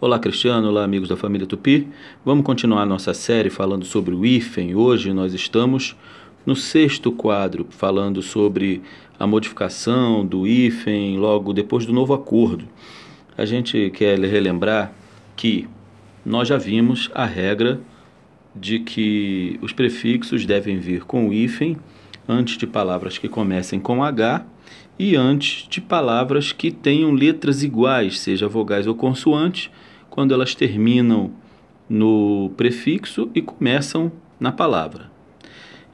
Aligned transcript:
Olá, 0.00 0.18
Cristiano. 0.18 0.68
Olá, 0.68 0.82
amigos 0.82 1.08
da 1.08 1.16
família 1.16 1.46
Tupi. 1.46 1.86
Vamos 2.24 2.44
continuar 2.44 2.84
nossa 2.84 3.14
série 3.14 3.50
falando 3.50 3.84
sobre 3.84 4.14
o 4.14 4.26
hífen. 4.26 4.74
Hoje 4.74 5.12
nós 5.12 5.32
estamos 5.32 5.96
no 6.44 6.56
sexto 6.56 7.12
quadro, 7.12 7.66
falando 7.70 8.20
sobre 8.20 8.82
a 9.18 9.26
modificação 9.26 10.26
do 10.26 10.46
hífen 10.46 11.18
logo 11.18 11.52
depois 11.52 11.86
do 11.86 11.92
novo 11.92 12.14
acordo. 12.14 12.64
A 13.38 13.44
gente 13.44 13.90
quer 13.90 14.18
relembrar 14.18 14.92
que 15.36 15.68
nós 16.26 16.48
já 16.48 16.58
vimos 16.58 17.10
a 17.14 17.24
regra 17.24 17.80
de 18.54 18.80
que 18.80 19.58
os 19.62 19.72
prefixos 19.72 20.44
devem 20.44 20.78
vir 20.78 21.04
com 21.04 21.28
o 21.28 21.32
hífen 21.32 21.76
antes 22.28 22.56
de 22.56 22.66
palavras 22.66 23.18
que 23.18 23.28
comecem 23.28 23.80
com 23.80 24.02
H 24.02 24.44
e 24.98 25.16
antes 25.16 25.66
de 25.68 25.80
palavras 25.80 26.52
que 26.52 26.70
tenham 26.70 27.12
letras 27.12 27.62
iguais, 27.62 28.20
seja 28.20 28.48
vogais 28.48 28.86
ou 28.86 28.94
consoantes, 28.94 29.70
quando 30.08 30.32
elas 30.32 30.54
terminam 30.54 31.30
no 31.88 32.50
prefixo 32.56 33.30
e 33.34 33.42
começam 33.42 34.12
na 34.38 34.52
palavra. 34.52 35.10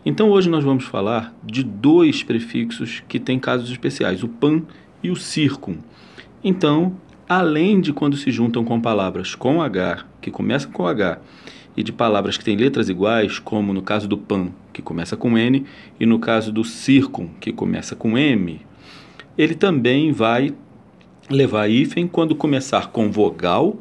Então 0.04 0.30
hoje 0.30 0.48
nós 0.48 0.64
vamos 0.64 0.84
falar 0.84 1.34
de 1.44 1.62
dois 1.62 2.22
prefixos 2.22 3.02
que 3.08 3.18
têm 3.18 3.38
casos 3.38 3.70
especiais, 3.70 4.22
o 4.22 4.28
pan 4.28 4.62
e 5.02 5.10
o 5.10 5.16
circum. 5.16 5.76
Então, 6.42 6.96
além 7.28 7.80
de 7.80 7.92
quando 7.92 8.16
se 8.16 8.30
juntam 8.30 8.64
com 8.64 8.80
palavras 8.80 9.34
com 9.34 9.60
H, 9.60 10.04
que 10.20 10.30
começam 10.30 10.70
com 10.70 10.86
H, 10.86 11.18
e 11.76 11.82
de 11.82 11.92
palavras 11.92 12.36
que 12.36 12.44
têm 12.44 12.56
letras 12.56 12.88
iguais, 12.88 13.38
como 13.38 13.72
no 13.72 13.82
caso 13.82 14.08
do 14.08 14.18
pan, 14.18 14.48
que 14.72 14.82
começa 14.82 15.16
com 15.16 15.36
N, 15.36 15.64
e 16.00 16.06
no 16.06 16.18
caso 16.18 16.50
do 16.50 16.64
circum, 16.64 17.28
que 17.38 17.52
começa 17.52 17.94
com 17.94 18.16
M, 18.16 18.60
ele 19.36 19.54
também 19.54 20.10
vai 20.10 20.54
levar 21.30 21.68
hífen 21.68 22.08
quando 22.08 22.34
começar 22.34 22.88
com 22.88 23.10
vogal 23.10 23.76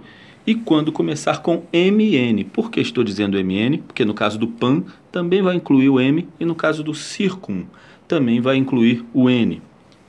e 0.46 0.54
quando 0.54 0.91
começar 0.91 1.41
com 1.41 1.64
MN. 1.74 2.44
Por 2.54 2.70
que 2.70 2.80
estou 2.80 3.04
dizendo 3.04 3.43
MN? 3.43 3.80
Porque 3.80 4.05
no 4.05 4.14
caso 4.14 4.38
do 4.38 4.48
PAN 4.48 4.84
também 5.12 5.41
vai 5.41 5.55
incluir 5.55 5.90
o 5.90 5.99
M 5.99 6.27
e 6.40 6.46
no 6.46 6.54
caso 6.54 6.84
do 6.84 6.93
CIRCUM 6.93 7.66
também 8.08 8.40
vai 8.40 8.55
incluir 8.55 9.04
o 9.14 9.30
N. 9.30 9.62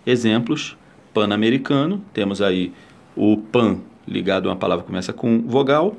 Exemplos: 0.07 0.77
pan-americano, 1.13 2.03
temos 2.13 2.41
aí 2.41 2.73
o 3.19 3.37
pan 3.37 3.81
ligado 4.07 4.49
a 4.49 4.53
uma 4.53 4.57
palavra 4.57 4.85
começa 4.85 5.13
com 5.13 5.43
vogal, 5.43 5.97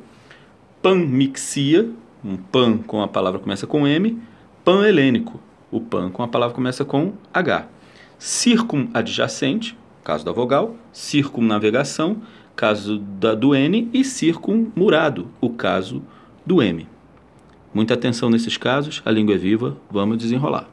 pan-mixia, 0.81 1.89
um 2.23 2.37
pan 2.37 2.77
com 2.77 3.01
a 3.01 3.07
palavra 3.09 3.39
começa 3.39 3.67
com 3.67 3.85
M, 3.85 4.17
pan-helênico, 4.63 5.39
o 5.69 5.81
pan 5.81 6.09
com 6.09 6.23
a 6.23 6.27
palavra 6.27 6.55
começa 6.55 6.85
com 6.85 7.13
H. 7.33 7.67
Circum-adjacente, 8.17 9.77
caso 10.01 10.23
da 10.23 10.31
vogal, 10.31 10.75
circunnavegação, 10.93 12.21
caso 12.55 12.97
da, 12.97 13.35
do 13.35 13.53
N, 13.53 13.89
e 13.93 14.03
circunmurado, 14.03 15.27
o 15.41 15.49
caso 15.49 16.01
do 16.45 16.63
M. 16.63 16.87
Muita 17.73 17.93
atenção 17.93 18.29
nesses 18.29 18.55
casos, 18.55 19.01
a 19.05 19.11
língua 19.11 19.35
é 19.35 19.37
viva, 19.37 19.77
vamos 19.91 20.17
desenrolar. 20.17 20.69